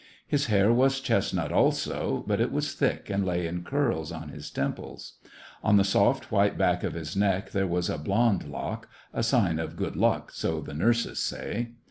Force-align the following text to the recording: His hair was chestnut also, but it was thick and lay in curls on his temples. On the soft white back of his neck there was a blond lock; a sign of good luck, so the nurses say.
His 0.25 0.47
hair 0.47 0.73
was 0.73 0.99
chestnut 0.99 1.51
also, 1.51 2.23
but 2.25 2.41
it 2.41 2.51
was 2.51 2.73
thick 2.73 3.07
and 3.11 3.23
lay 3.23 3.45
in 3.45 3.63
curls 3.63 4.11
on 4.11 4.29
his 4.29 4.49
temples. 4.49 5.19
On 5.63 5.77
the 5.77 5.83
soft 5.83 6.31
white 6.31 6.57
back 6.57 6.83
of 6.83 6.95
his 6.95 7.15
neck 7.15 7.51
there 7.51 7.67
was 7.67 7.87
a 7.87 7.99
blond 7.99 8.49
lock; 8.49 8.89
a 9.13 9.21
sign 9.21 9.59
of 9.59 9.75
good 9.77 9.95
luck, 9.95 10.31
so 10.31 10.59
the 10.59 10.73
nurses 10.73 11.21
say. 11.21 11.73